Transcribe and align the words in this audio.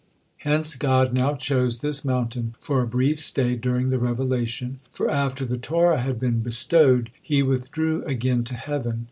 Hence 0.37 0.73
God 0.73 1.13
now 1.13 1.35
chose 1.35 1.77
this 1.77 2.03
mountain 2.03 2.55
for 2.59 2.81
a 2.81 2.87
brief 2.87 3.19
stay 3.19 3.55
during 3.55 3.91
the 3.91 3.99
revelation, 3.99 4.79
for 4.91 5.07
after 5.11 5.45
the 5.45 5.59
Torah 5.59 6.01
had 6.01 6.19
been 6.19 6.39
bestowed, 6.41 7.11
He 7.21 7.43
withdrew 7.43 8.03
again 8.05 8.43
to 8.45 8.55
heaven. 8.55 8.99